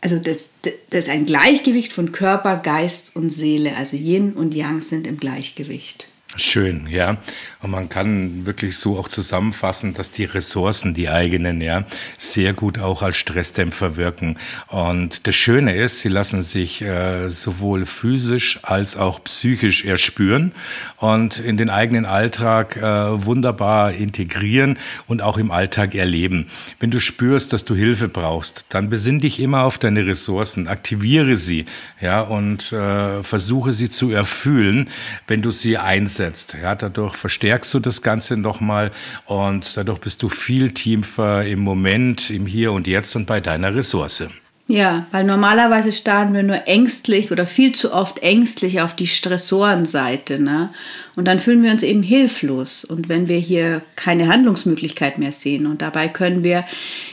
also 0.00 0.18
das, 0.18 0.52
das 0.62 1.04
ist 1.04 1.08
ein 1.08 1.26
Gleichgewicht 1.26 1.92
von 1.92 2.12
Körper, 2.12 2.56
Geist 2.56 3.16
und 3.16 3.30
Seele. 3.30 3.76
Also 3.76 3.96
Yin 3.96 4.32
und 4.32 4.54
Yang 4.54 4.82
sind 4.82 5.06
im 5.06 5.18
Gleichgewicht. 5.18 6.07
Schön, 6.38 6.86
ja. 6.88 7.16
Und 7.60 7.72
man 7.72 7.88
kann 7.88 8.46
wirklich 8.46 8.76
so 8.76 8.96
auch 8.96 9.08
zusammenfassen, 9.08 9.92
dass 9.92 10.12
die 10.12 10.24
Ressourcen, 10.24 10.94
die 10.94 11.08
eigenen, 11.08 11.60
ja, 11.60 11.84
sehr 12.16 12.52
gut 12.52 12.78
auch 12.78 13.02
als 13.02 13.16
Stressdämpfer 13.16 13.96
wirken. 13.96 14.36
Und 14.68 15.26
das 15.26 15.34
Schöne 15.34 15.74
ist, 15.74 15.98
sie 15.98 16.08
lassen 16.08 16.42
sich 16.42 16.82
äh, 16.82 17.28
sowohl 17.28 17.84
physisch 17.84 18.60
als 18.62 18.96
auch 18.96 19.24
psychisch 19.24 19.84
erspüren 19.84 20.52
und 20.98 21.40
in 21.40 21.56
den 21.56 21.68
eigenen 21.68 22.06
Alltag 22.06 22.76
äh, 22.76 22.82
wunderbar 23.24 23.92
integrieren 23.92 24.78
und 25.08 25.20
auch 25.20 25.36
im 25.36 25.50
Alltag 25.50 25.96
erleben. 25.96 26.46
Wenn 26.78 26.92
du 26.92 27.00
spürst, 27.00 27.52
dass 27.52 27.64
du 27.64 27.74
Hilfe 27.74 28.08
brauchst, 28.08 28.66
dann 28.68 28.88
besinn 28.88 29.20
dich 29.20 29.40
immer 29.40 29.64
auf 29.64 29.78
deine 29.78 30.06
Ressourcen, 30.06 30.68
aktiviere 30.68 31.36
sie, 31.36 31.66
ja, 32.00 32.20
und 32.20 32.70
äh, 32.72 33.24
versuche 33.24 33.72
sie 33.72 33.90
zu 33.90 34.12
erfüllen, 34.12 34.88
wenn 35.26 35.42
du 35.42 35.50
sie 35.50 35.76
einsetzt 35.76 36.27
einsetzt. 36.28 36.56
Ja, 36.60 36.74
dadurch 36.74 37.16
verstärkst 37.16 37.72
du 37.74 37.80
das 37.80 38.02
Ganze 38.02 38.36
nochmal 38.36 38.90
und 39.26 39.76
dadurch 39.76 40.00
bist 40.00 40.22
du 40.22 40.28
viel 40.28 40.72
tiefer 40.72 41.44
im 41.44 41.60
Moment, 41.60 42.30
im 42.30 42.46
Hier 42.46 42.72
und 42.72 42.86
Jetzt 42.86 43.16
und 43.16 43.26
bei 43.26 43.40
deiner 43.40 43.74
Ressource. 43.74 44.28
Ja, 44.70 45.06
weil 45.12 45.24
normalerweise 45.24 45.92
starren 45.92 46.34
wir 46.34 46.42
nur 46.42 46.68
ängstlich 46.68 47.32
oder 47.32 47.46
viel 47.46 47.74
zu 47.74 47.90
oft 47.90 48.18
ängstlich 48.22 48.82
auf 48.82 48.94
die 48.94 49.06
Stressorenseite. 49.06 50.38
Ne? 50.42 50.68
Und 51.16 51.24
dann 51.24 51.38
fühlen 51.38 51.62
wir 51.62 51.70
uns 51.70 51.82
eben 51.82 52.02
hilflos. 52.02 52.84
Und 52.84 53.08
wenn 53.08 53.28
wir 53.28 53.38
hier 53.38 53.80
keine 53.96 54.28
Handlungsmöglichkeit 54.28 55.16
mehr 55.16 55.32
sehen, 55.32 55.66
und 55.66 55.80
dabei 55.80 56.08
können 56.08 56.44
wir 56.44 56.66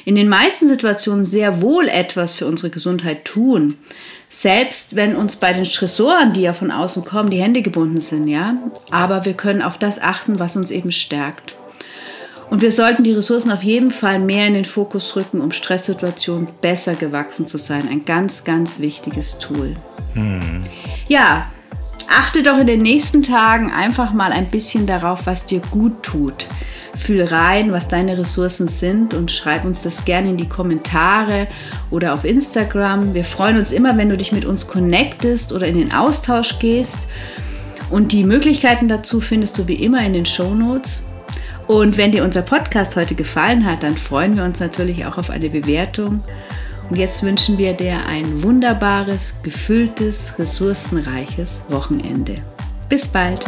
in 0.04 0.16
den 0.16 0.28
meisten 0.28 0.68
Situationen 0.68 1.24
sehr 1.24 1.62
wohl 1.62 1.88
etwas 1.88 2.34
für 2.34 2.46
unsere 2.46 2.72
Gesundheit 2.72 3.24
tun. 3.24 3.78
Selbst 4.28 4.98
wenn 4.98 5.16
uns 5.16 5.38
bei 5.38 5.54
den 5.54 5.66
Stressoren, 5.66 6.34
die 6.34 6.42
ja 6.42 6.52
von 6.52 6.72
außen 6.72 7.06
kommen, 7.06 7.30
die 7.30 7.42
Hände 7.42 7.62
gebunden 7.62 8.02
sind, 8.02 8.28
ja. 8.28 8.58
Aber 8.92 9.24
wir 9.24 9.34
können 9.34 9.62
auf 9.62 9.78
das 9.78 10.02
achten, 10.02 10.40
was 10.40 10.58
uns 10.58 10.72
eben 10.72 10.92
stärkt. 10.92 11.56
Und 12.50 12.62
wir 12.62 12.72
sollten 12.72 13.04
die 13.04 13.14
Ressourcen 13.14 13.52
auf 13.52 13.64
jeden 13.64 13.92
Fall 13.92 14.20
mehr 14.20 14.48
in 14.48 14.54
den 14.54 14.66
Fokus 14.66 15.16
rücken, 15.16 15.42
um 15.42 15.52
Stresssituationen 15.52 16.48
besser 16.62 16.96
gewachsen 16.96 17.48
zu 17.48 17.58
sein. 17.58 17.88
Ein 17.90 18.06
ganz, 18.06 18.44
ganz 18.44 18.80
wichtiges 18.80 19.40
Tool. 19.40 19.74
Hm. 20.14 20.62
Ja, 21.08 21.48
achte 22.08 22.44
doch 22.44 22.58
in 22.58 22.68
den 22.68 22.82
nächsten 22.82 23.24
Tagen 23.24 23.72
einfach 23.72 24.14
mal 24.14 24.32
ein 24.32 24.50
bisschen 24.50 24.86
darauf, 24.86 25.26
was 25.26 25.46
dir 25.46 25.62
gut 25.72 26.04
tut. 26.04 26.48
Fühl 26.96 27.24
rein, 27.24 27.74
was 27.74 27.90
deine 27.90 28.18
Ressourcen 28.18 28.70
sind 28.70 29.14
und 29.14 29.30
schreib 29.30 29.66
uns 29.66 29.82
das 29.82 30.06
gerne 30.06 30.30
in 30.30 30.38
die 30.38 30.48
Kommentare 30.48 31.48
oder 31.92 32.14
auf 32.14 32.24
Instagram. 32.24 33.14
Wir 33.14 33.26
freuen 33.26 33.58
uns 33.58 33.72
immer, 33.72 33.98
wenn 33.98 34.10
du 34.10 34.18
dich 34.18 34.32
mit 34.32 34.46
uns 34.46 34.68
connectest 34.68 35.52
oder 35.52 35.68
in 35.68 35.78
den 35.78 35.94
Austausch 35.94 36.60
gehst. 36.60 37.00
Und 37.90 38.14
die 38.14 38.24
Möglichkeiten 38.24 38.88
dazu 38.88 39.20
findest 39.20 39.58
du 39.58 39.68
wie 39.68 39.76
immer 39.76 40.06
in 40.06 40.14
den 40.14 40.26
Show 40.26 40.56
Notes. 40.56 41.04
Und 41.68 41.98
wenn 41.98 42.12
dir 42.12 42.24
unser 42.24 42.44
Podcast 42.44 42.96
heute 42.96 43.16
gefallen 43.16 43.66
hat, 43.66 43.84
dann 43.84 43.96
freuen 43.96 44.36
wir 44.36 44.44
uns 44.44 44.60
natürlich 44.60 45.06
auch 45.06 45.18
auf 45.18 45.30
eine 45.30 45.50
Bewertung. 45.50 46.24
Und 46.90 46.98
jetzt 46.98 47.24
wünschen 47.24 47.58
wir 47.58 47.74
dir 47.74 48.06
ein 48.08 48.44
wunderbares, 48.44 49.42
gefülltes, 49.42 50.38
ressourcenreiches 50.38 51.66
Wochenende. 51.70 52.36
Bis 52.90 53.08
bald! 53.08 53.44